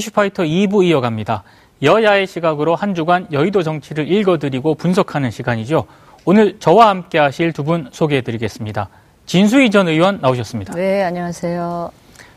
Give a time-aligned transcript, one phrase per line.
[0.00, 1.42] 이슈파이터 2부 이어갑니다.
[1.82, 5.86] 여야의 시각으로 한 주간 여의도 정치를 읽어드리고 분석하는 시간이죠.
[6.26, 8.88] 오늘 저와 함께 하실 두 분 소개해드리겠습니다.
[9.24, 10.74] 진수희 전 의원 나오셨습니다.
[10.74, 11.90] 네, 안녕하세요.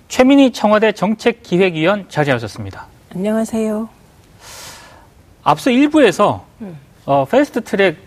[0.07, 2.85] 최민희 청와대 정책기획위원 자리하셨습니다.
[3.15, 3.89] 안녕하세요.
[5.43, 6.77] 앞서 1부에서 음.
[7.05, 7.97] 어, 패스트 트랙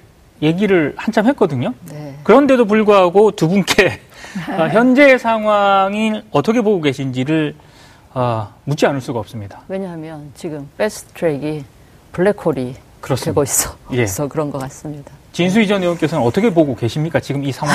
[0.40, 1.74] 얘기를 한참 했거든요.
[1.90, 2.16] 네.
[2.24, 4.00] 그런데도 불구하고 두 분께
[4.58, 7.54] 어, 현재 상황이 어떻게 보고 계신지를
[8.14, 9.60] 어, 묻지 않을 수가 없습니다.
[9.68, 11.64] 왜냐하면 지금 패스트 트랙이
[12.12, 13.30] 블랙홀이 그렇습니다.
[13.32, 13.74] 되고 있어.
[13.92, 14.06] 예.
[14.06, 15.12] 서 그런 것 같습니다.
[15.32, 17.18] 진수희 전 의원께서는 어떻게 보고 계십니까?
[17.20, 17.74] 지금 이 상황.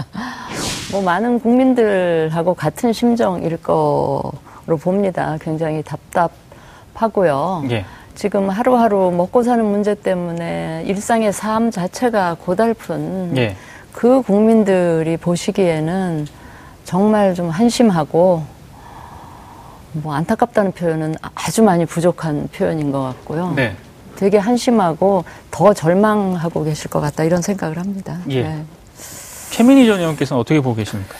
[0.92, 4.32] 뭐 많은 국민들하고 같은 심정일 거로
[4.80, 5.36] 봅니다.
[5.40, 7.64] 굉장히 답답하고요.
[7.70, 7.84] 예.
[8.14, 13.56] 지금 하루하루 먹고 사는 문제 때문에 일상의 삶 자체가 고달픈 예.
[13.92, 16.26] 그 국민들이 보시기에는
[16.84, 18.42] 정말 좀 한심하고
[19.92, 23.52] 뭐 안타깝다는 표현은 아주 많이 부족한 표현인 것 같고요.
[23.56, 23.74] 네.
[24.16, 28.18] 되게 한심하고 더 절망하고 계실 것 같다 이런 생각을 합니다.
[28.30, 28.42] 예.
[28.42, 28.64] 네.
[29.50, 31.14] 최민희 전 의원께서는 어떻게 보고 계십니까?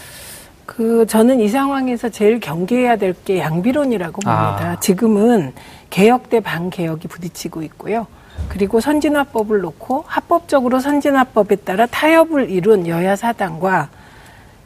[0.66, 4.72] 그 저는 이 상황에서 제일 경계해야 될 게 양비론이라고 봅니다.
[4.77, 4.80] 아.
[4.80, 5.55] 지금은
[5.91, 8.06] 개혁 대 반개혁이 부딪히고 있고요.
[8.48, 13.89] 그리고 선진화법을 놓고 합법적으로 선진화법에 따라 타협을 이룬 여야 사당과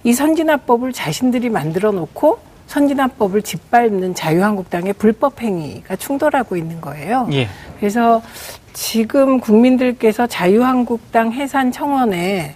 [0.05, 2.39] 이 선진화법을 자신들이 만들어 놓고
[2.73, 7.29] 선진화법을 짓밟는 자유한국당의 불법 행위가 충돌하고 있는 거예요.
[7.33, 7.47] 예.
[7.79, 8.23] 그래서
[8.73, 12.55] 지금 국민들께서 자유한국당 해산 청원에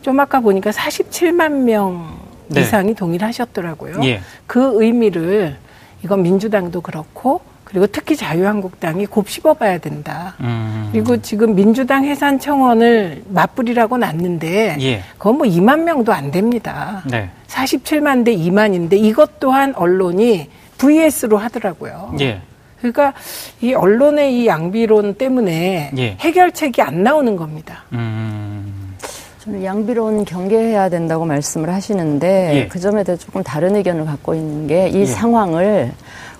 [0.00, 2.62] 좀 아까 보니까 47만 명 네.
[2.62, 4.00] 이상이 동의하셨더라고요.
[4.02, 4.20] 예.
[4.48, 5.56] 그 의미를
[6.04, 7.40] 이건 민주당도 그렇고
[7.72, 10.34] 그리고 특히 자유한국당이 곱씹어봐야 된다.
[10.40, 10.90] 음.
[10.92, 15.02] 그리고 지금 민주당 해산 청원을 맞불이라고 놨는데 예.
[15.16, 17.02] 그건 뭐 2만 명도 안 됩니다.
[17.10, 17.30] 네.
[17.48, 22.14] 47만 대 2만인데 이것 또한 언론이 VS로 하더라고요.
[22.20, 22.42] 예.
[22.78, 23.14] 그러니까
[23.62, 26.16] 이 언론의 이 양비론 때문에 예.
[26.20, 27.84] 해결책이 안 나오는 겁니다.
[27.92, 28.94] 음.
[29.38, 32.68] 저는 양비론 경계해야 된다고 말씀을 하시는데 예.
[32.68, 35.06] 그 점에 대해 조금 다른 의견을 갖고 있는 게이 예.
[35.06, 35.92] 상황을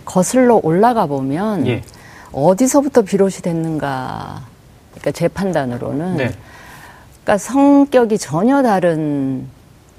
[0.05, 1.83] 거슬러 올라가 보면 예.
[2.33, 4.43] 어디서부터 비롯이 됐는가.
[4.93, 6.31] 그러니까 제 판단으로는 네.
[7.23, 9.47] 그러니까 성격이 전혀 다른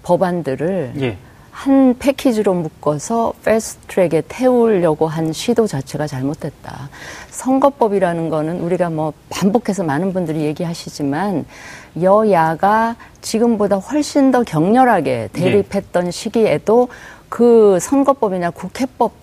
[0.03, 1.17] 법안들을 예.
[1.51, 6.89] 한 패키지로 묶어서 패스트트랙에 태우려고 한 시도 자체가 잘못됐다.
[7.29, 11.45] 선거법이라는 거는 우리가 뭐 반복해서 많은 분들이 얘기하시지만
[12.01, 16.11] 여야가 지금보다 훨씬 더 격렬하게 대립했던 예.
[16.11, 16.89] 시기에도
[17.29, 19.22] 그 선거법이나 국회법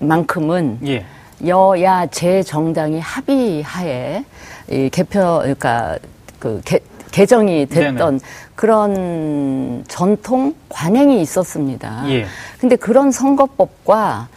[0.00, 1.04] 만큼은 예.
[1.46, 4.24] 여야 제 정당이 합의하에
[4.70, 5.98] 이 개표 그러니까
[6.38, 6.80] 그 개,
[7.10, 8.18] 개정이 됐던 네네.
[8.54, 12.04] 그런 전통 관행이 있었습니다.
[12.08, 12.26] 예.
[12.60, 14.28] 근데 그런 선거법과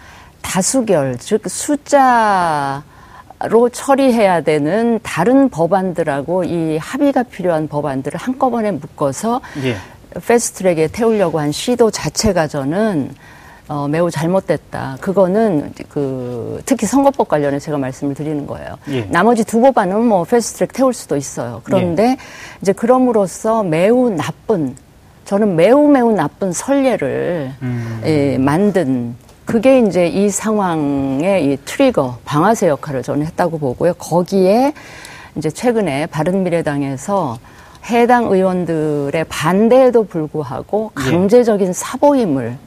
[0.41, 2.83] 다수결 즉 숫자
[3.45, 9.75] 로 처리해야 되는 다른 법안들하고 이 합의가 필요한 법안들을 한꺼번에 묶어서 예.
[10.25, 13.13] 패스트트랙에 태우려고 한 시도 자체가 저는
[13.69, 14.97] 어, 매우 잘못됐다.
[14.99, 18.77] 그거는 그 특히 선거법 관련해 제가 말씀을 드리는 거예요.
[18.89, 19.05] 예.
[19.05, 21.61] 나머지 두 법안은 뭐 패스트트랙 태울 수도 있어요.
[21.63, 22.17] 그런데 예.
[22.61, 24.75] 이제 그럼으로써 매우 나쁜
[25.25, 28.01] 저는 매우 매우 나쁜 선례를 음.
[28.05, 29.15] 예, 만든
[29.45, 33.93] 그게 이제 이 상황의 이 트리거 방아쇠 역할을 저는 했다고 보고요.
[33.93, 34.73] 거기에
[35.37, 37.37] 이제 최근에 바른미래당에서
[37.85, 41.01] 해당 의원들의 반대에도 불구하고 예.
[41.01, 42.57] 강제적인 사보임을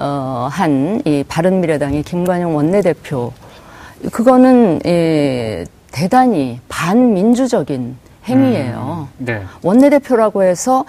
[0.00, 3.32] 어, 한 이 바른미래당의 김관영 원내대표
[4.12, 7.96] 그거는 예, 대단히 반민주적인
[8.26, 9.08] 행위예요.
[9.18, 9.42] 음, 네.
[9.62, 10.84] 원내대표라고 해서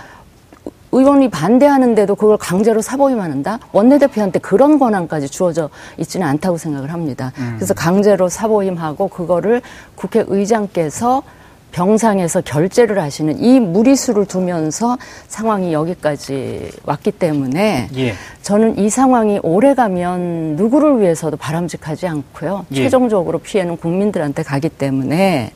[0.93, 3.59] 의원이 반대하는데도 그걸 강제로 사보임한다?
[3.71, 7.31] 원내대표한테 그런 권한까지 주어져 있지는 않다고 생각을 합니다.
[7.39, 7.53] 음.
[7.57, 9.61] 그래서 강제로 사보임하고 그거를
[9.95, 11.23] 국회의장께서
[11.71, 14.97] 병상에서 결제를 하시는 이 무리수를 두면서
[15.27, 18.13] 상황이 여기까지 왔기 때문에 예.
[18.41, 22.65] 저는 이 상황이 오래 가면 누구를 위해서도 바람직하지 않고요.
[22.71, 22.75] 예.
[22.75, 25.51] 최종적으로 피해는 국민들한테 가기 때문에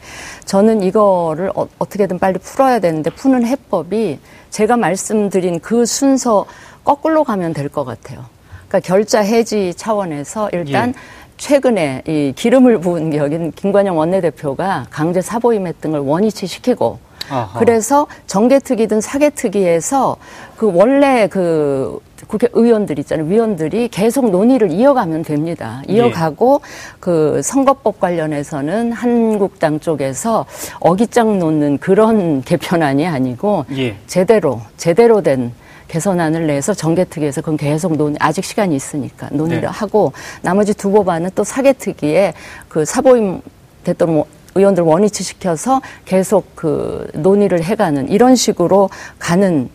[0.45, 4.19] 저는 이거를 어, 떻게든 빨리 풀어야 되는데 푸는 해법이
[4.49, 6.45] 제가 말씀드린 그 순서
[6.83, 8.25] 거꾸로 가면 될 것 같아요.
[8.67, 10.93] 그러니까 결자 해지 차원에서 일단 예.
[11.37, 16.99] 최근에 이 기름을 부은 여긴 김관영 원내대표가 강제 사보임했던 걸 원위치 시키고
[17.29, 17.59] 아하.
[17.59, 20.17] 그래서 정개특위든 사개특위에서
[20.57, 23.27] 그 원래 그 국회의원들 있잖아요.
[23.27, 25.81] 위원들이 계속 논의를 이어가면 됩니다.
[25.87, 26.95] 이어가고 예.
[26.99, 30.45] 그 선거법 관련해서는 한국당 쪽에서
[30.79, 33.95] 어깃장 놓는 그런 개편안이 아니고 예.
[34.07, 35.51] 제대로 제대로 된
[35.87, 39.67] 개선안을 내서 정개특위에서 그건 계속 논의, 아직 시간이 있으니까 논의를 네.
[39.67, 42.33] 하고 나머지 두 법안은 또 사개특위에
[42.67, 43.41] 그 사보임
[43.83, 48.89] 대통령 의원들 원위치 시켜서 계속 그 논의를 해가는 이런 식으로
[49.19, 49.69] 가는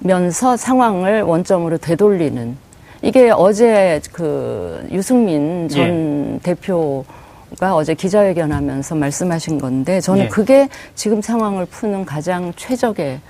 [0.00, 2.56] 면서 상황을 원점으로 되돌리는
[3.02, 6.38] 이게 어제 그 유승민 전 예.
[6.42, 7.04] 대표
[7.60, 10.28] 가 어제 기자회견하면서 말씀하신 건데 저는 예.
[10.28, 13.20] 그게 지금 상황을 푸는 가장 최적의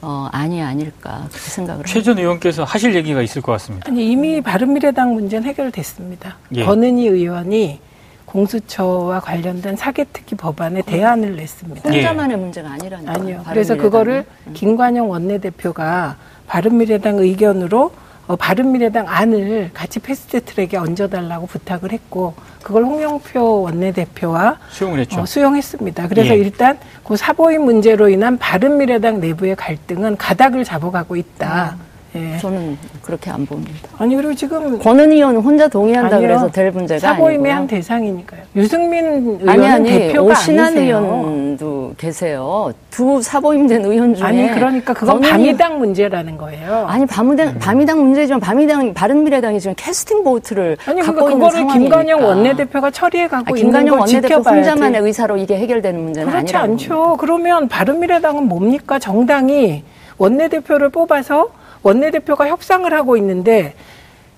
[0.00, 3.88] 어, 아니 아닐까 그렇게 생각을 최전 의원께서 하실 얘기가 있을 것 같습니다.
[3.90, 6.36] 아니 이미 바른미래당 문제는 해결됐습니다.
[6.54, 6.64] 예.
[6.64, 7.80] 권은희 의원이
[8.26, 11.88] 공수처와 관련된 사개특위 법안에 대안을 냈습니다.
[11.90, 12.40] 혼자만의 예.
[12.40, 13.12] 문제가 아니라니까.
[13.12, 13.42] 아니요.
[13.48, 14.52] 그래서 그거를 음.
[14.52, 16.16] 김관영 원내대표가
[16.46, 17.90] 바른미래당 의견으로
[18.28, 25.20] 어, 바른미래당 안을 같이 패스트트랙에 얹어달라고 부탁을 했고 그걸 홍영표 원내대표와 수용을 했죠.
[25.20, 26.08] 어, 수용했습니다.
[26.08, 26.38] 그래서 예.
[26.38, 31.76] 일단 그 사보임 문제로 인한 바른미래당 내부의 갈등은 가닥을 잡아가고 있다.
[31.80, 31.87] 음.
[32.14, 32.38] 예.
[32.38, 33.88] 저는 그렇게 안 봅니다.
[33.98, 36.28] 아니 그리고 지금 권은 의원은 혼자 동의한다 아니요.
[36.28, 38.40] 그래서 될 문제가 사보임의 한 대상이니까요.
[38.56, 42.72] 유승민 의원은 아니, 아니, 대표가 오신환 의원도 계세요.
[42.90, 46.86] 두 사보임된 의원 중에 아니 그러니까 그건 밤이당 문제라는 거예요.
[46.88, 47.58] 아니 밤이당 음.
[47.58, 51.78] 밤이당 문제지만 밤이당 바른미래당이 지금 캐스팅 보트를 아니 그러니까 갖고 그거를 상황이니까.
[52.02, 56.72] 김관영 원내대표가 처리해 가고 아, 있는 김관영 원내대표 혼자만의 의사로 이게 해결되는 문제는 그렇지 아니라고.
[56.72, 57.16] 않죠.
[57.20, 59.84] 그러면 바른미래당은 뭡니까 정당이
[60.16, 61.48] 원내대표를 뽑아서
[61.82, 63.74] 원내대표가 협상을 하고 있는데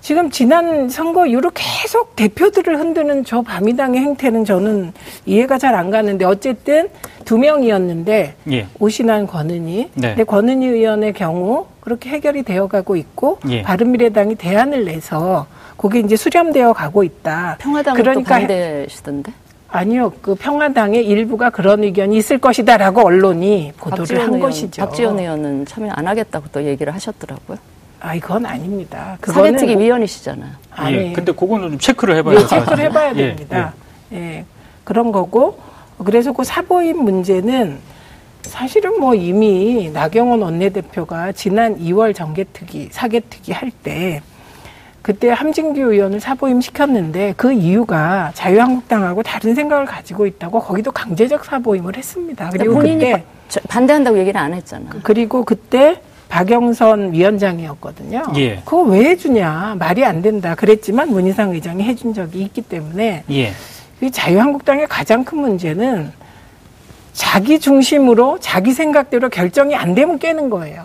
[0.00, 4.92] 지금 지난 선거 이후로 계속 대표들을 흔드는 저 바미당의 행태는 저는
[5.26, 6.88] 이해가 잘 안 가는데 어쨌든
[7.26, 8.66] 두 명이었는데 예.
[8.78, 10.08] 오신환 권은희 네.
[10.08, 13.62] 근데 권은희 의원의 경우 그렇게 해결이 되어 가고 있고 예.
[13.62, 15.46] 바른미래당이 대안을 내서
[15.76, 17.56] 그게 이제 수렴되어 가고 있다.
[17.60, 19.32] 평화당은 그러니까 반대시던데?
[19.72, 24.82] 아니요, 그 평화당의 일부가 그런 의견이 있을 것이다라고 언론이 보도를 한 의원, 것이죠.
[24.82, 27.56] 박지원 의원은 참여 안 하겠다고 또 얘기를 하셨더라고요.
[28.00, 29.16] 아, 이건 아닙니다.
[29.20, 30.50] 그거는 사개특위 위원이시잖아요.
[30.72, 33.74] 아니, 예, 근데 그거는 좀 체크를 해봐야 예, 체크를 해봐야 예, 됩니다.
[34.12, 34.44] 예, 예.
[34.84, 35.58] 그런 거고
[36.04, 37.78] 그래서 그 사보임 문제는
[38.42, 44.22] 사실은 뭐 이미 나경원 원내대표가 지난 2월 정개특위 사개특위 할 때
[45.02, 51.96] 그때 함진규 의원을 사보임 시켰는데 그 이유가 자유한국당하고 다른 생각을 가지고 있다고 거기도 강제적 사보임을
[51.96, 52.50] 했습니다.
[52.50, 53.24] 그리고 그때
[53.68, 54.90] 반대한다고 얘기를 안 했잖아.
[55.02, 58.22] 그리고 그때 박영선 위원장이었거든요.
[58.36, 58.56] 예.
[58.56, 63.52] 그거 왜 해주냐 말이 안 된다 그랬지만 문희상 의장이 해준 적이 있기 때문에 예.
[64.00, 66.12] 이 자유한국당의 가장 큰 문제는
[67.12, 70.84] 자기 중심으로 자기 생각대로 결정이 안 되면 깨는 거예요.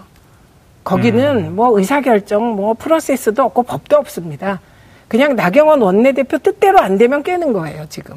[0.86, 1.56] 거기는 음.
[1.56, 4.62] 뭐 의사결정, 뭐 프로세스도 없고 법도 없습니다.
[5.08, 8.16] 그냥 나경원 원내대표 뜻대로 안 되면 깨는 거예요, 지금.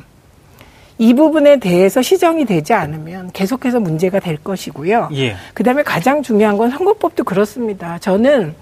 [0.99, 5.09] 이 부분에 대해서 시정이 되지 않으면 계속해서 문제가 될 것이고요.
[5.15, 5.37] 예.
[5.55, 7.99] 그 다음에 가장 중요한 건 선거법도 그렇습니다.
[7.99, 8.55] 저는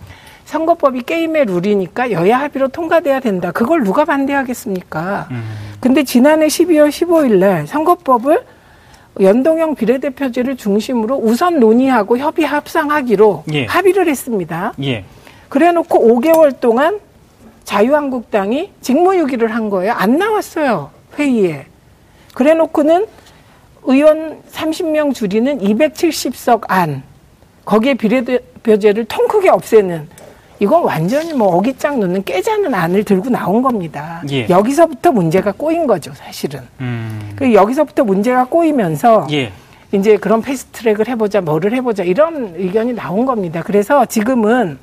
[0.44, 3.50] 선거법이 게임의 룰이니까 여야 합의로 통과돼야 된다.
[3.50, 5.29] 그걸 누가 반대하겠습니까?
[5.31, 5.43] 음.
[5.81, 8.44] 근데 지난해 12월 15일 날 선거법을
[9.21, 13.65] 연동형 비례대표제를 중심으로 우선 논의하고 협의 합상하기로 예.
[13.67, 14.75] 합의를 했습니다.
[14.83, 15.05] 예.
[15.49, 17.01] 그래 놓고 5개월 동안
[17.65, 19.93] 자유한국당이 직무유기를 한 거예요.
[19.93, 20.91] 안 나왔어요.
[21.19, 21.67] 회의에.
[22.35, 23.07] 그래 놓고는
[23.85, 27.03] 의원 30명 줄이는 270석 안,
[27.65, 30.08] 거기에 비례대표제를 통 크게 없애는
[30.58, 34.22] 이건 완전히 뭐 어깃장 놓는 깨자는 안을 들고 나온 겁니다.
[34.31, 34.48] 예.
[34.48, 36.60] 여기서부터 문제가 꼬인 거죠, 사실은.
[36.81, 37.32] 음.
[37.36, 39.53] 그 여기서부터 문제가 꼬이면서 예.
[39.93, 43.63] 이제 그런 패스트트랙을 해보자, 뭐를 해보자 이런 의견이 나온 겁니다.
[43.65, 44.79] 그래서 지금은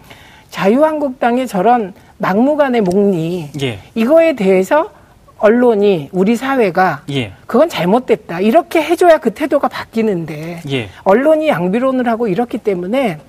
[0.49, 3.79] 자유한국당의 저런 막무가내 목리 예.
[3.95, 4.91] 이거에 대해서
[5.39, 7.33] 언론이 우리 사회가 예.
[7.47, 10.89] 그건 잘못됐다 이렇게 해줘야 그 태도가 바뀌는데 예.
[11.03, 13.19] 언론이 양비론을 하고 이렇기 때문에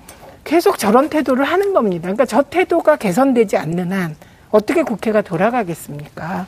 [0.45, 2.03] 계속 저런 태도를 하는 겁니다.
[2.03, 4.15] 그러니까 저 태도가 개선되지 않는 한
[4.51, 6.45] 어떻게 국회가 돌아가겠습니까?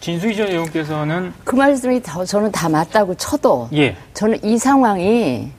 [0.00, 3.96] 진수희 전 의원께서는 그 말씀이 더, 저는 다 맞다고 쳐도 예.
[4.14, 5.50] 저는 이 상황이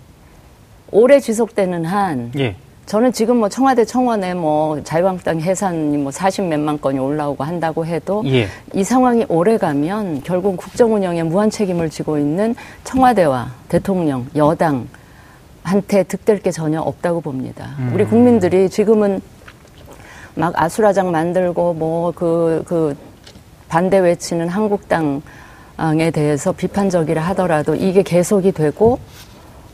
[0.91, 2.55] 오래 지속되는 한 예.
[2.85, 8.23] 저는 지금 뭐 청와대 청원에 뭐 자유한국당 해산이 뭐 40 몇만 건이 올라오고 한다고 해도
[8.27, 8.47] 예.
[8.73, 14.87] 이 상황이 오래 가면 결국 국정 운영에 무한 책임을 지고 있는 청와대와 대통령, 여당
[15.69, 17.75] 한테 득될 게 전혀 없다고 봅니다.
[17.79, 17.91] 음.
[17.93, 19.21] 우리 국민들이 지금은
[20.33, 22.95] 막 아수라장 만들고 뭐 그그 그
[23.67, 28.97] 반대 외치는 한국당에 대해서 비판적이라 하더라도 이게 계속이 되고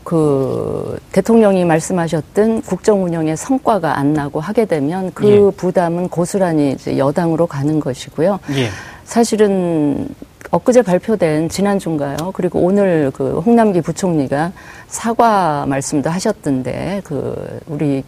[0.04, 5.58] 그 대통령이 말씀하셨던 국정 운영의 성과가 안 나고 하게 되면 그 예.
[5.58, 8.40] 부담은 고스란히 이제 여당으로 가는 것이고요.
[8.52, 8.68] 예.
[9.06, 10.10] 사실은
[10.56, 12.32] 엊그제 발표된 지난주인가요?
[12.34, 14.54] 그리고 오늘 그 홍남기 부총리가
[14.88, 18.04] 사과 말씀도 하셨던데 그 우리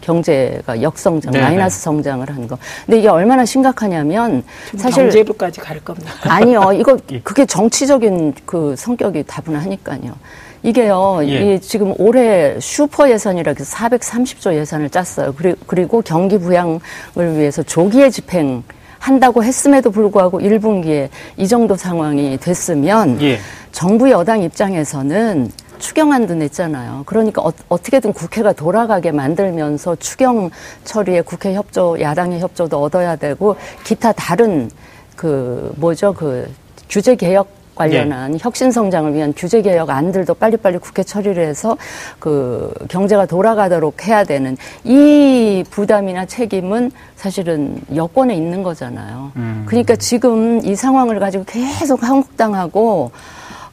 [0.00, 2.56] 경제가 역성장, 네 마이너스 성장을 한 거.
[2.86, 4.44] 근데 이게 얼마나 심각하냐면
[4.76, 6.12] 사실 경제부까지 갈 겁니다.
[6.22, 7.20] 아니요, 이거 예.
[7.20, 10.14] 그게 정치적인 그 성격이 다분하니까요.
[10.62, 11.54] 이게요, 예.
[11.54, 15.34] 이 지금 올해 슈퍼 예산이라 해서 430조 예산을 짰어요.
[15.66, 16.80] 그리고 경기 부양을
[17.16, 18.62] 위해서 조기에 집행
[19.00, 23.38] 한다고 했음에도 불구하고 1분기에 이 정도 상황이 됐으면 예.
[23.72, 27.04] 정부 여당 입장에서는 추경안도 냈잖아요.
[27.06, 30.50] 그러니까 어, 떻게든 국회가 돌아가게 만들면서 추경
[30.84, 34.70] 처리에 국회 협조, 야당의 협조도 얻어야 되고 기타 다른
[35.16, 36.48] 그 뭐죠 그
[36.88, 37.48] 규제 개혁
[37.80, 38.38] 관련한 예.
[38.38, 41.78] 혁신 성장을 위한 규제 개혁 안들도 빨리빨리 국회 처리를 해서
[42.18, 49.32] 그 경제가 돌아가도록 해야 되는 이 부담이나 책임은 사실은 여권에 있는 거잖아요.
[49.36, 49.62] 음.
[49.66, 53.12] 그러니까 지금 이 상황을 가지고 계속 한국당하고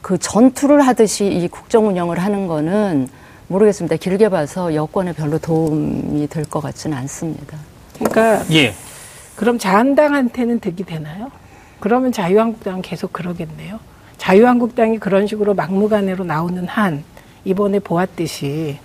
[0.02, 3.10] 그 전투를 하듯이 이 국정 운영을 하는 거는
[3.50, 3.98] 모르겠습니다.
[3.98, 7.58] 길게 봐서 여권에 별로 도움이 될 것 같지는 않습니다.
[8.00, 8.74] 그러니까 예.
[9.36, 11.30] 그럼 자한당한테는 득이 되나요?
[11.82, 13.80] 그러면 자유한국당은 계속 그러겠네요.
[14.17, 17.03] 자유한국당이 그런 식으로 막무가내로 나오는 한
[17.45, 18.79] 이번에 보았듯이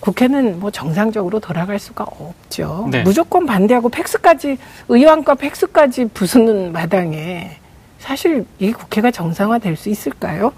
[0.00, 2.88] 국회는 뭐 정상적으로 돌아갈 수가 없죠.
[2.90, 3.02] 네.
[3.02, 4.58] 무조건 반대하고 팩스까지
[4.88, 7.58] 의원과 팩스까지 부수는 마당에
[8.00, 10.52] 사실 이 국회가 정상화될 수 있을까요?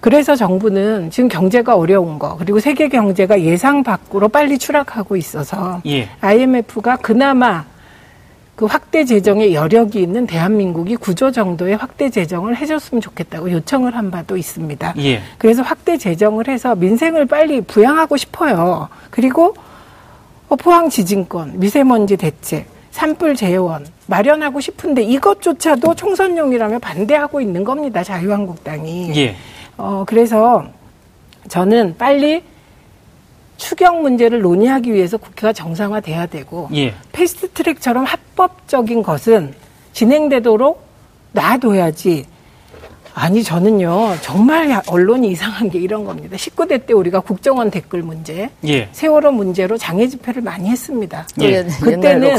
[0.00, 6.08] 그래서 정부는 지금 경제가 어려운 거 그리고 세계 경제가 예상 밖으로 빨리 추락하고 있어서 예.
[6.20, 7.64] IMF가 그나마
[8.60, 14.36] 그 확대 재정에 여력이 있는 대한민국이 구조 정도의 확대 재정을 해줬으면 좋겠다고 요청을 한 바도
[14.36, 14.96] 있습니다.
[14.98, 15.22] 예.
[15.38, 18.90] 그래서 확대 재정을 해서 민생을 빨리 부양하고 싶어요.
[19.08, 19.54] 그리고
[20.50, 28.04] 어, 포항 지진권, 미세먼지 대책, 산불 재원 마련하고 싶은데 이것조차도 총선용이라며 반대하고 있는 겁니다.
[28.04, 29.16] 자유한국당이.
[29.16, 29.36] 예.
[29.78, 30.66] 어, 그래서
[31.48, 32.42] 저는 빨리
[33.60, 36.94] 추경 문제를 논의하기 위해서 국회가 정상화돼야 되고 예.
[37.12, 39.54] 패스트 트랙처럼 합법적인 것은
[39.92, 40.82] 진행되도록
[41.32, 42.26] 놔둬야지.
[43.12, 46.36] 아니 저는요 정말 언론이 이상한 게 이런 겁니다.
[46.36, 48.88] 19대 때 우리가 국정원 댓글 문제, 예.
[48.92, 51.26] 세월호 문제로 장애 집회를 많이 했습니다.
[51.42, 51.64] 예.
[51.64, 52.38] 그때는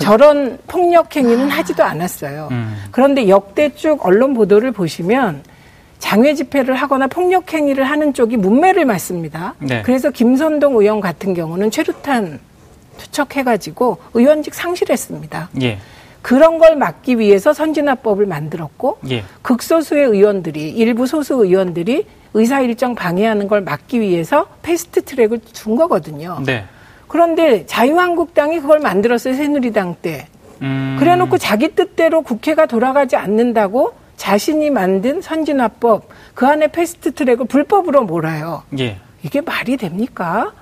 [0.00, 2.48] 저런 폭력 행위는 하지도 않았어요.
[2.50, 2.76] 음.
[2.90, 5.42] 그런데 역대 쭉 언론 보도를 보시면
[5.98, 9.54] 장외 집회를 하거나 폭력 행위를 하는 쪽이 문매를 맞습니다.
[9.58, 9.82] 네.
[9.82, 12.38] 그래서 김선동 의원 같은 경우는 최루탄
[12.98, 15.50] 투척해가지고 의원직 상실했습니다.
[15.62, 15.78] 예.
[16.22, 19.24] 그런 걸 막기 위해서 선진화법을 만들었고 예.
[19.42, 26.38] 극소수의 의원들이 일부 소수 의원들이 의사 일정 방해하는 걸 막기 위해서 패스트 트랙을 준 거거든요.
[26.44, 26.64] 네.
[27.08, 30.26] 그런데 자유한국당이 그걸 만들었어요 새누리당 때.
[30.62, 30.96] 음...
[30.98, 38.62] 그래놓고 자기 뜻대로 국회가 돌아가지 않는다고 자신이 만든 선진화법 그 안에 패스트 트랙을 불법으로 몰아요.
[38.78, 38.98] 예.
[39.22, 40.52] 이게 말이 됩니까?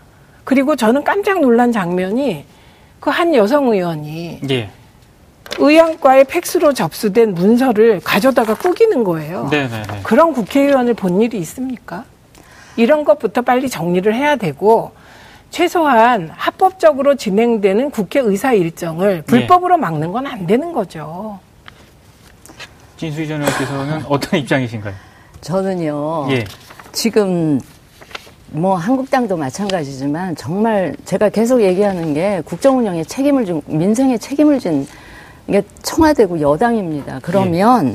[0.44, 2.44] 그리고 저는 깜짝 놀란 장면이
[3.00, 4.70] 그 한 여성 의원이 예.
[5.58, 9.48] 의안과의 팩스로 접수된 문서를 가져다가 꾸기는 거예요.
[9.50, 9.68] 네네네.
[9.68, 10.00] 네, 네.
[10.02, 12.04] 그런 국회의원을 본 일이 있습니까?
[12.76, 14.92] 이런 것부터 빨리 정리를 해야 되고
[15.50, 19.80] 최소한 합법적으로 진행되는 국회 의사 일정을 불법으로 예.
[19.80, 21.38] 막는 건 안 되는 거죠.
[22.96, 24.94] 진수희 전 의원께서는 어떤 입장이신가요?
[25.40, 26.26] 저는요.
[26.30, 26.44] 예.
[26.92, 27.60] 지금
[28.50, 35.62] 뭐 한국당도 마찬가지지만 정말 제가 계속 얘기하는 게 국정 운영에 책임을 진 민생에 책임을 진게
[35.82, 37.18] 청와대고 여당입니다.
[37.22, 37.94] 그러면 예.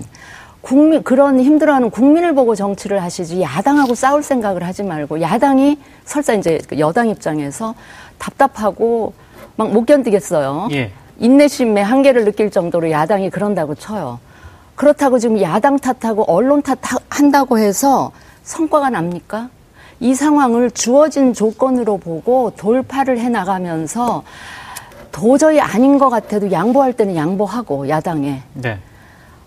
[0.62, 6.60] 국민 그런 힘들어하는 국민을 보고 정치를 하시지 야당하고 싸울 생각을 하지 말고 야당이 설사 이제
[6.77, 7.74] 여당 입장에서
[8.18, 9.13] 답답하고
[9.56, 10.68] 막 못 견디겠어요.
[10.72, 10.91] 예.
[11.20, 14.20] 인내심의 한계를 느낄 정도로 야당이 그런다고 쳐요.
[14.80, 19.50] 그렇다고 지금 야당 탓하고 언론 탓한다고 해서 성과가 납니까?
[20.00, 24.24] 이 상황을 주어진 조건으로 보고 돌파를 해 나가면서
[25.12, 28.80] 도저히 아닌 것 같아도 양보할 때는 양보하고 야당에 네.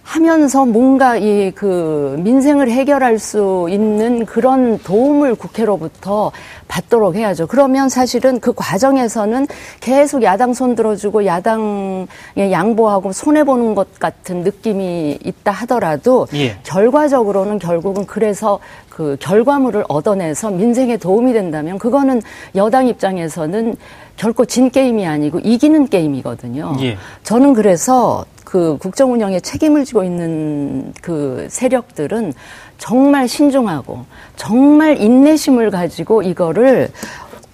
[0.03, 6.33] 하면서 뭔가 이 그 민생을 해결할 수 있는 그런 도움을 국회로부터
[6.69, 7.47] 받도록 해야죠.
[7.47, 9.47] 그러면 사실은 그 과정에서는
[9.81, 12.07] 계속 야당 손 들어주고 야당에
[12.37, 16.57] 양보하고 손해 보는 것 같은 느낌이 있다 하더라도 예.
[16.63, 22.23] 결과적으로는 결국은 그래서 그 결과물을 얻어내서 민생에 도움이 된다면 그거는
[22.55, 23.77] 여당 입장에서는
[24.17, 26.77] 결코 진 게임이 아니고 이기는 게임이거든요.
[26.81, 26.97] 예.
[27.23, 32.35] 저는 그래서 그 국정 운영에 책임을 지고 있는 그 세력들은
[32.77, 34.05] 정말 신중하고
[34.37, 36.91] 정말 인내심을 가지고 이거를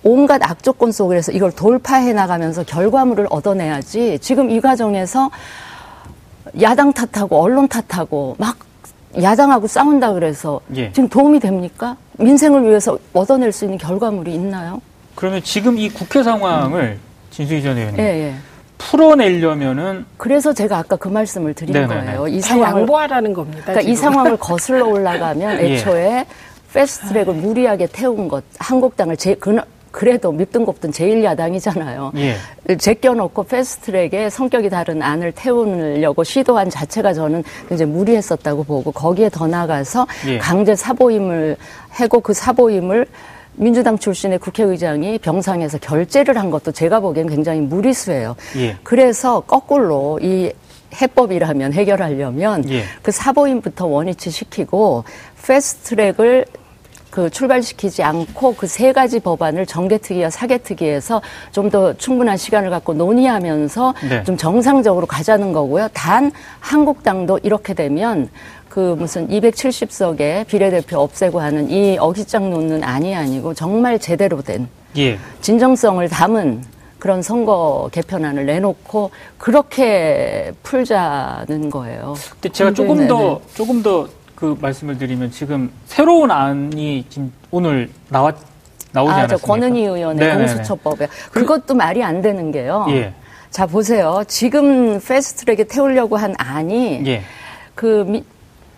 [0.02, 5.30] 온갖 악조건 속에서 이걸 돌파해 나가면서 결과물을 얻어내야지 지금 이 과정에서
[6.60, 8.56] 야당 탓하고 언론 탓하고 막
[9.22, 10.90] 야당하고 싸운다 그래서 예.
[10.90, 11.96] 지금 도움이 됩니까?
[12.18, 14.82] 민생을 위해서 얻어낼 수 있는 결과물이 있나요?
[15.14, 16.98] 그러면 지금 이 국회 상황을
[17.30, 18.34] 진수희 전 의원님 예, 예.
[18.78, 22.04] 풀어내려면은 그래서 제가 아까 그 말씀을 드린 네네네.
[22.06, 22.28] 거예요.
[22.28, 23.62] 이 상황을 양보하라는 겁니다.
[23.64, 23.92] 그러니까 지금.
[23.92, 25.74] 이 상황을 거슬러 올라가면 예.
[25.74, 26.26] 애초에 예.
[26.72, 29.58] 패스트트랙을 무리하게 태운 것 한국당을 제 그,
[29.90, 32.12] 그래도 밉든 곱든 제1야당이잖아요.
[32.16, 32.76] 예.
[32.76, 40.06] 제껴놓고 패스트트랙에 성격이 다른 안을 태우려고 시도한 자체가 저는 굉장히 무리했었다고 보고 거기에 더 나가서
[40.28, 40.38] 예.
[40.38, 41.56] 강제 사보임을
[42.00, 43.06] 해고 그 사보임을
[43.58, 48.36] 민주당 출신의 국회의장이 병상에서 결재를 한 것도 제가 보기엔 굉장히 무리수예요.
[48.56, 48.76] 예.
[48.82, 50.52] 그래서 거꾸로 이
[50.94, 52.84] 해법이라면 해결하려면 예.
[53.02, 55.04] 그 사보임부터 원위치 시키고
[55.46, 56.46] 패스트트랙을
[57.10, 61.20] 그 출발시키지 않고 그 세 가지 법안을 정개특위와 사개특위에서
[61.52, 64.24] 좀 더 충분한 시간을 갖고 논의하면서 네.
[64.24, 65.88] 좀 정상적으로 가자는 거고요.
[65.92, 68.30] 단 한국당도 이렇게 되면
[68.68, 75.18] 그 무슨 270석의 비례대표 없애고 하는 이 어깃장 놓는 안이 아니고 정말 제대로 된 예.
[75.40, 76.62] 진정성을 담은
[76.98, 82.14] 그런 선거 개편안을 내놓고 그렇게 풀자는 거예요.
[82.32, 83.40] 근데 제가 조금 더.
[83.54, 84.08] 조금 더
[84.38, 88.36] 그 말씀을 드리면 지금 새로운 안이 지금 오늘 나왔
[88.92, 89.44] 나오지 아, 않았습니까?
[89.44, 92.86] 권은희 의원의 공수처법에 그것도 말이 안 되는 게요.
[92.90, 93.12] 예.
[93.50, 94.22] 자 보세요.
[94.28, 97.22] 지금 패스트트랙에 태우려고 한 안이 예.
[97.74, 98.22] 그 미,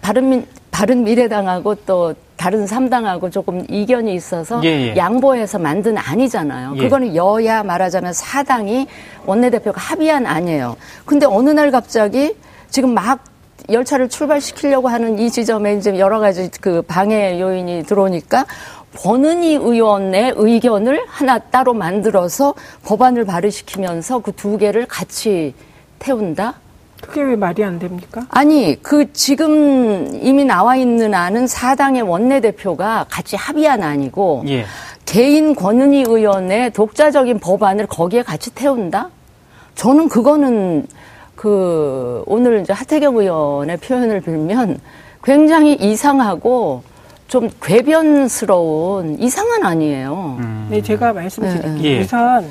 [0.00, 4.97] 바른 바른 미래당하고 또 다른 삼당하고 조금 이견이 있어서 예, 예.
[4.97, 6.75] 양보해서 만든 아니잖아요.
[6.76, 6.80] 예.
[6.83, 8.87] 그거는 여야 말하자면 사당이
[9.26, 10.76] 원내대표가 합의한 아니에요.
[11.04, 12.35] 근데 어느 날 갑자기
[12.71, 13.25] 지금 막
[13.71, 18.47] 열차를 출발시키려고 하는 이 지점에 이제 여러 가지 그 방해 요인이 들어오니까
[18.97, 22.54] 권은희 의원의 의견을 하나 따로 만들어서
[22.85, 25.54] 법안을 발의시키면서 그 두 개를 같이
[25.99, 26.54] 태운다?
[27.00, 28.23] 그게 왜 말이 안 됩니까?
[28.28, 34.64] 아니, 그 지금 이미 나와 있는 안은 사당의 원내대표가 같이 합의한 안이고 예.
[35.07, 39.10] 개인 권은희 의원의 독자적인 법안을 거기에 같이 태운다?
[39.75, 40.86] 저는 그거는
[41.34, 44.78] 그 오늘 이제 하태경 의원의 표현을 빌면
[45.25, 46.82] 굉장히 이상하고
[47.28, 50.36] 좀 궤변스러운 이상한 아니에요.
[50.41, 50.69] 음.
[50.71, 51.75] 네, 제가 말씀드릴게요.
[51.75, 52.00] 네, 네.
[52.00, 52.50] 우선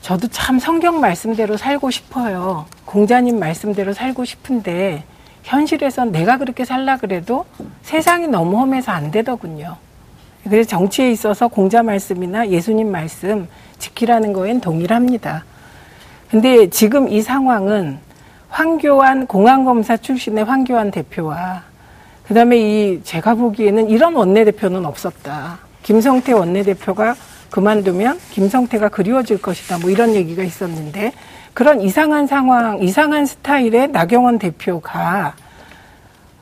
[0.00, 2.66] 저도 참 성경 말씀대로 살고 싶어요.
[2.88, 5.04] 공자님 말씀대로 살고 싶은데
[5.42, 7.44] 현실에선 내가 그렇게 살라 그래도
[7.82, 9.76] 세상이 너무 험해서 안 되더군요.
[10.42, 13.46] 그래서 정치에 있어서 공자 말씀이나 예수님 말씀
[13.78, 15.44] 지키라는 거엔 동일합니다.
[16.30, 17.98] 근데 지금 이 상황은
[18.48, 21.64] 황교안 공안검사 출신의 황교안 대표와
[22.26, 25.58] 그다음에 이 제가 보기에는 이런 원내대표는 없었다.
[25.82, 27.16] 김성태 원내대표가
[27.50, 29.78] 그만두면 김성태가 그리워질 것이다.
[29.78, 31.12] 뭐 이런 얘기가 있었는데
[31.58, 35.34] 그런 이상한 상황, 이상한 스타일의 나경원 대표가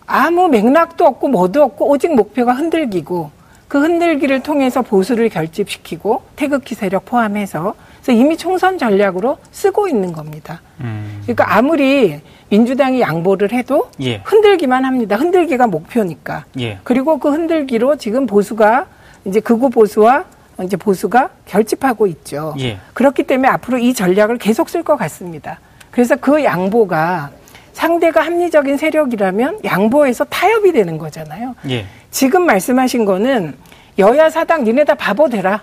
[0.05, 3.31] 아무 맥락도 없고 뭐도 없고 오직 목표가 흔들기고
[3.66, 10.61] 그 흔들기를 통해서 보수를 결집시키고 태극기 세력 포함해서 그래서 이미 총선 전략으로 쓰고 있는 겁니다.
[10.81, 11.22] 음.
[11.22, 14.20] 그러니까 아무리 민주당이 양보를 해도 예.
[14.22, 15.16] 흔들기만 합니다.
[15.16, 16.44] 흔들기가 목표니까.
[16.61, 16.79] 예.
[16.85, 18.85] 그리고 그 흔들기로 지금 보수가
[19.24, 20.26] 이제 극우 보수와
[20.62, 22.55] 이제 보수가 결집하고 있죠.
[22.59, 22.79] 예.
[22.95, 25.61] 그렇기 때문에 앞으로 이 전략을 계속 쓸 것 같습니다.
[25.90, 27.31] 그래서 그 양보가
[27.73, 31.55] 상대가 합리적인 세력이라면 양보해서 타협이 되는 거잖아요.
[31.69, 31.85] 예.
[32.11, 33.55] 지금 말씀하신 거는
[33.99, 35.62] 여야 사당 니네 다 바보 되라.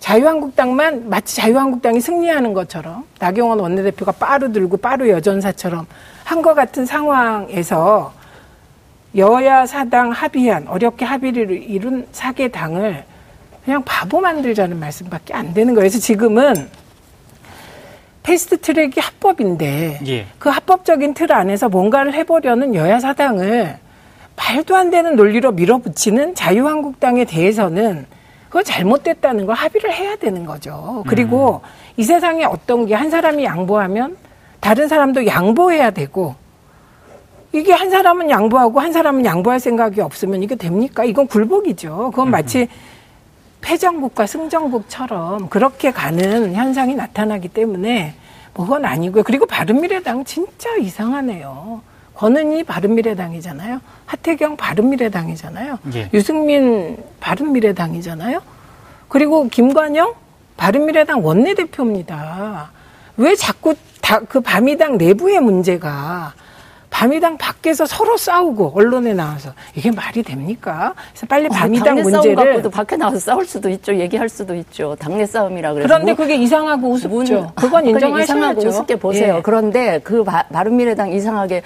[0.00, 5.86] 자유한국당만 마치 자유한국당이 승리하는 것처럼 나경원 원내대표가 빠루 들고 빠루 여전사처럼
[6.24, 8.12] 한 것 같은 상황에서
[9.16, 13.04] 여야 사당 합의한 어렵게 합의를 이룬 사개 당을
[13.68, 15.82] 그냥 바보 만들자는 말씀밖에 안 되는 거예요.
[15.82, 16.70] 그래서 지금은
[18.22, 20.26] 패스트 트랙이 합법인데 예.
[20.38, 23.76] 그 합법적인 틀 안에서 뭔가를 해보려는 여야 사당을
[24.36, 28.06] 말도 안 되는 논리로 밀어붙이는 자유한국당에 대해서는
[28.46, 31.04] 그거 잘못됐다는 걸 합의를 해야 되는 거죠.
[31.06, 31.68] 그리고 음.
[31.98, 34.16] 이 세상에 어떤 게 한 사람이 양보하면
[34.60, 36.36] 다른 사람도 양보해야 되고
[37.52, 41.04] 이게 한 사람은 양보하고 한 사람은 양보할 생각이 없으면 이게 됩니까?
[41.04, 42.12] 이건 굴복이죠.
[42.12, 42.66] 그건 마치 음.
[43.68, 48.14] 패정국과 승정국처럼 그렇게 가는 현상이 나타나기 때문에
[48.54, 49.22] 뭐 그건 아니고요.
[49.24, 51.82] 그리고 바른미래당 진짜 이상하네요.
[52.14, 53.80] 권은희 바른미래당이잖아요.
[54.06, 55.78] 하태경 바른미래당이잖아요.
[55.94, 56.08] 예.
[56.14, 58.40] 유승민 바른미래당이잖아요.
[59.08, 60.14] 그리고 김관영
[60.56, 62.70] 바른미래당 원내대표입니다.
[63.18, 66.32] 왜 자꾸 다 그 바미당 내부의 문제가
[66.90, 70.94] 밤이당 밖에서 서로 싸우고 언론에 나와서 이게 말이 됩니까?
[71.12, 73.94] 그래서 빨리 어, 밤이당 어, 문제를 싸움 갖고도 밖에 나와서 싸울 수도 있죠.
[73.94, 74.96] 얘기할 수도 있죠.
[74.98, 77.08] 당내 싸움이라 그래서 그런데 뭐, 그게 이상하고 우습죠.
[77.34, 78.22] 문, 그건 인정하셔야죠.
[78.22, 79.36] 이상하고 우습게 보세요.
[79.36, 79.42] 예.
[79.42, 81.62] 그런데 그 바, 른미래당 이상하게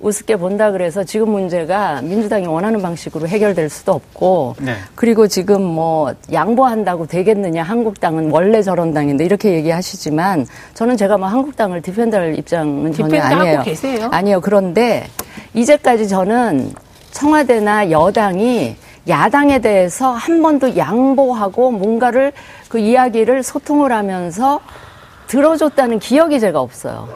[0.00, 4.74] 우습게 본다 그래서 지금 문제가 민주당이 원하는 방식으로 해결될 수도 없고 네.
[4.94, 11.80] 그리고 지금 뭐 양보한다고 되겠느냐 한국당은 원래 저런 당인데 이렇게 얘기하시지만 저는 제가 뭐 한국당을
[11.80, 13.62] 디펜더할 입장은 전혀 아니에요.
[13.62, 14.08] 계세요?
[14.12, 14.40] 아니요.
[14.40, 15.06] 그런데
[15.54, 16.72] 이제까지 저는
[17.12, 18.76] 청와대나 여당이
[19.08, 22.32] 야당에 대해서 한 번도 양보하고 뭔가를
[22.68, 24.60] 그 이야기를 소통을 하면서
[25.28, 27.08] 들어줬다는 기억이 제가 없어요.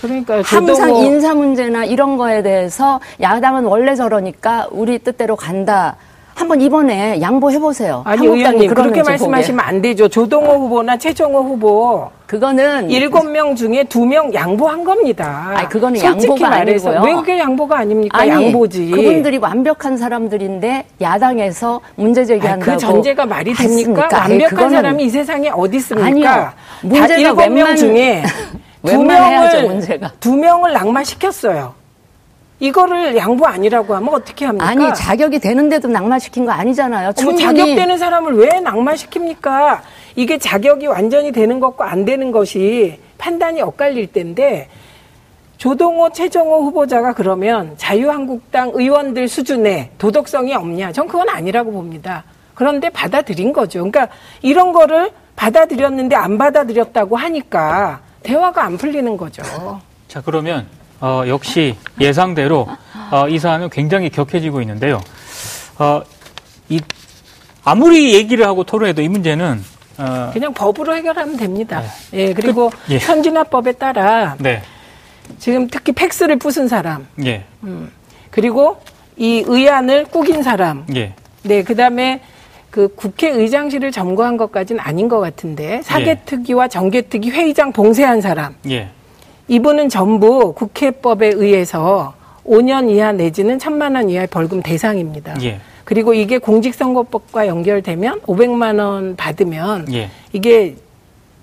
[0.00, 5.96] 그러니까 항상 인사 문제나 이런 거에 대해서 야당은 원래 저러니까 우리 뜻대로 간다.
[6.34, 8.02] 한번 이번에 양보해 보세요.
[8.04, 9.68] 아니 의원님 그렇게 말씀하시면 보게.
[9.68, 10.06] 안 되죠.
[10.06, 15.52] 조동호 후보나 최종호 후보 그거는 일곱 명 중에 두 명 양보한 겁니다.
[15.54, 17.02] 아니 그거는 양보가 아니고요.
[17.04, 18.18] 왜 그게 양보가 아닙니까?
[18.18, 18.90] 아니, 양보지.
[18.90, 24.06] 그분들이 완벽한 사람들인데 야당에서 문제 제기한다고 아니, 그 전제가 말이 됩니까?
[24.12, 26.06] 완벽한 아니, 사람이 이 세상에 어디 있습니까?
[26.06, 26.50] 아니요.
[26.82, 28.22] 문제가 일곱 명 중에
[28.86, 30.12] 두 명을 문제가.
[30.20, 31.74] 두 명을 낙마시켰어요.
[32.58, 34.66] 이거를 양보 아니라고 하면 어떻게 합니까?
[34.66, 37.12] 아니 자격이 되는데도 낙마시킨 거 아니잖아요.
[37.12, 39.80] 충분히 자격되는 사람을 왜 낙마시킵니까?
[40.14, 44.68] 이게 자격이 완전히 되는 것과 안 되는 것이 판단이 엇갈릴 때인데
[45.58, 50.92] 조동호, 최정호 후보자가 그러면 자유한국당 의원들 수준의 도덕성이 없냐?
[50.92, 52.24] 전 그건 아니라고 봅니다.
[52.54, 53.80] 그런데 받아들인 거죠.
[53.80, 54.08] 그러니까
[54.40, 59.42] 이런 거를 받아들였는데 안 받아들였다고 하니까 대화가 안 풀리는 거죠.
[60.08, 60.66] 자, 그러면
[61.00, 62.68] 어, 역시 예상대로
[63.10, 65.00] 어, 이 사안은 굉장히 격해지고 있는데요.
[65.78, 66.02] 어,
[66.68, 66.80] 이
[67.64, 69.62] 아무리 얘기를 하고 토론해도 이 문제는
[69.98, 71.82] 어, 그냥 법으로 해결하면 됩니다.
[72.10, 72.18] 네.
[72.18, 72.98] 예, 그리고 그, 예.
[72.98, 74.62] 현진화법에 따라 네.
[75.38, 77.44] 지금 특히 팩스를 부순 사람, 예.
[77.62, 77.90] 음,
[78.30, 78.80] 그리고
[79.16, 81.14] 이 의안을 꾸긴 사람, 예.
[81.42, 82.20] 네, 그 다음에
[82.70, 88.88] 그 국회의장실을 점거한 것까지는 아닌 것 같은데 사개특위와 정개특위 회의장 봉쇄한 사람, 예.
[89.48, 95.34] 이분은 전부 국회법에 의해서 5년 이하 내지는 1천만 원 이하의 벌금 대상입니다.
[95.42, 95.60] 예.
[95.84, 100.10] 그리고 이게 공직선거법과 연결되면 500만 원 받으면 예.
[100.32, 100.76] 이게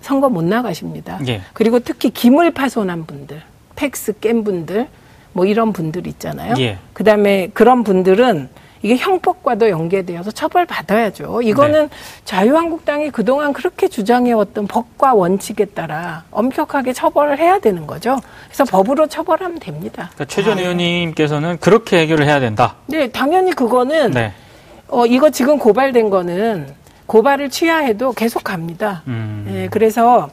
[0.01, 1.19] 선거 못 나가십니다.
[1.27, 1.41] 예.
[1.53, 3.41] 그리고 특히 기물 파손한 분들,
[3.75, 4.87] 팩스 깬 분들,
[5.31, 6.55] 뭐 이런 분들 있잖아요.
[6.59, 6.77] 예.
[6.91, 8.49] 그다음에 그런 분들은
[8.83, 11.41] 이게 형법과도 연계되어서 처벌받아야죠.
[11.41, 11.89] 이거는 네.
[12.25, 18.19] 자유한국당이 그동안 그렇게 주장해왔던 법과 원칙에 따라 엄격하게 처벌을 해야 되는 거죠.
[18.47, 20.09] 그래서 법으로 처벌하면 됩니다.
[20.13, 22.75] 그러니까 최전 의원님께서는 그렇게 해결을 해야 된다.
[22.87, 24.33] 네, 당연히 그거는 네.
[24.89, 29.01] 어, 이거 지금 고발된 거는 고발을 취하해도 계속 갑니다.
[29.07, 29.45] 음.
[29.47, 30.29] 네, 그래서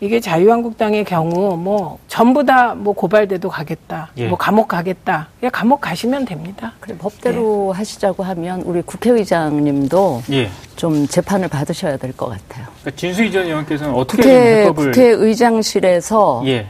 [0.00, 4.28] 이게 자유한국당의 경우 뭐 전부 다 뭐 고발돼도 가겠다, 예.
[4.28, 6.72] 뭐 감옥 가겠다, 그냥 감옥 가시면 됩니다.
[6.80, 7.78] 그래 법대로 예.
[7.78, 10.48] 하시자고 하면 우리 국회의장님도 예.
[10.76, 12.66] 좀 재판을 받으셔야 될 것 같아요.
[12.80, 14.92] 그러니까 진수희 전 의원께서는 어떻게 국회, 해법을...
[14.92, 16.66] 국회의장실에서 예.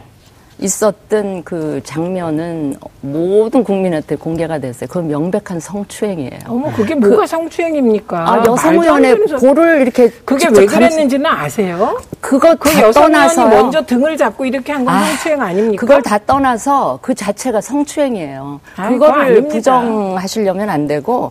[0.60, 4.88] 있었던 그 장면은 모든 국민한테 공개가 됐어요.
[4.88, 6.40] 그건 명백한 성추행이에요.
[6.46, 8.18] 어머, 그게 뭐가 그, 성추행입니까?
[8.18, 11.98] 아, 여성의원의 볼을 이렇게 그게 왜 그랬는지는 아세요?
[12.20, 15.80] 그거 그 여성의원이 먼저 등을 잡고 이렇게 한건 아, 성추행 아닙니까?
[15.80, 18.60] 그걸 다 떠나서 그 자체가 성추행이에요.
[18.76, 21.30] 아, 그거를 부정하시려면 안 되고 어,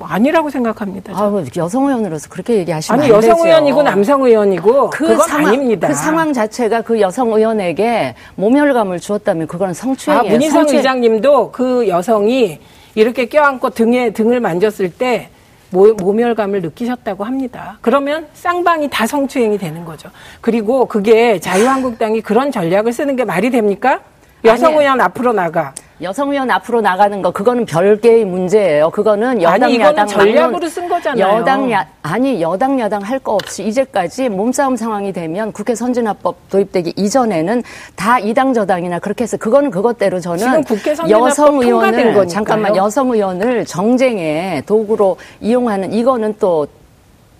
[0.00, 1.12] 아니라고 생각합니다.
[1.14, 5.88] 아, 여성 의원으로서 그렇게 얘기하시면 아니 여성 의원이고 남성 의원이고 그 그건 상황, 아닙니다.
[5.88, 10.28] 그 상황 자체가 그 여성 의원에게 모멸감을 주었다면 그건 성추행이에요.
[10.28, 10.78] 아, 문희상 성추행.
[10.78, 12.60] 의장님도 그 여성이
[12.94, 15.30] 이렇게 껴안고 등에 등을 만졌을 때
[15.70, 17.78] 모, 모멸감을 느끼셨다고 합니다.
[17.82, 20.08] 그러면 쌍방이 다 성추행이 되는 거죠.
[20.40, 24.00] 그리고 그게 자유한국당이 그런 전략을 쓰는 게 말이 됩니까?
[24.44, 25.74] 여성 의원 앞으로 나가.
[26.00, 28.90] 여성 의원 앞으로 나가는 거 그거는 별개의 문제예요.
[28.90, 31.38] 그거는 여당 아니, 야당 전략으로 쓴 거잖아요.
[31.40, 36.92] 여당 야 아니 여당 야당 할 거 없이 이제까지 몸싸움 상황이 되면 국회 선진화법 도입되기
[36.96, 37.64] 이전에는
[37.96, 40.62] 다 이당 저당이나 그렇게 해서 그거는 그것대로 저는
[41.10, 46.68] 여성 의원을 잠깐만 여성 의원을 정쟁의 도구로 이용하는 이거는 또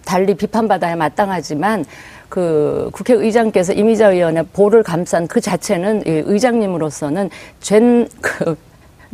[0.05, 1.85] 달리 비판받아야 마땅하지만
[2.29, 8.57] 그 국회의장께서 이미자 의원의 볼을 감싼 그 자체는 의장님으로서는 젠 그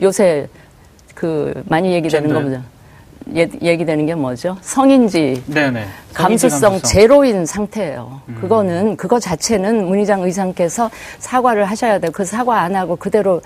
[0.03, 0.49] 요새
[1.15, 2.63] 그 많이 얘기되는 겁니다.
[3.35, 4.57] 예, 얘기되는 게 뭐죠?
[4.61, 5.87] 성인지 네네.
[6.13, 8.21] 감수성, 감수성, 제로인 상태예요.
[8.29, 8.39] 음.
[8.41, 12.11] 그거는 그거 자체는 문희장 의장께서 사과를 하셔야 돼요.
[12.13, 13.41] 그 사과 안 하고 그대로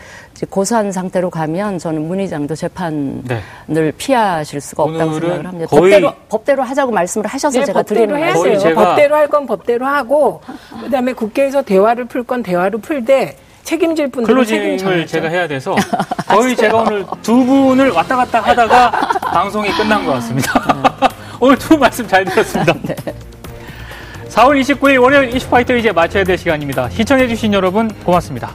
[0.50, 3.22] 고소한 상태로 가면 저는 문 의장도 재판을
[3.68, 3.90] 네.
[3.92, 5.66] 피하실 수가 없다고 생각을 합니다.
[5.70, 8.58] 법대로 법대로 하자고 말씀을 하셔서 네, 제가 드리는.
[8.58, 8.84] 제가...
[8.84, 10.40] 법대로 할 건 법대로 하고
[10.82, 13.36] 그다음에 국회에서 대화를 풀 건 대화로 풀되
[13.68, 15.76] 책임질 분들은 closing을 제가 해야 돼서
[16.26, 18.90] 거의 제가 오늘 두 분을 왔다 갔다 하다가
[19.30, 20.88] 방송이 끝난 것 같습니다.
[21.38, 22.72] 오늘 두 말씀 잘 들었습니다.
[22.82, 22.96] 네.
[24.28, 26.88] 4월 29일 월요일 이슈파이터 이제 마쳐야 될 시간입니다.
[26.88, 28.54] 시청해주신 여러분 고맙습니다.